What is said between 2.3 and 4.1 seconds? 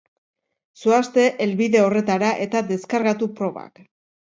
eta deskargatu probak.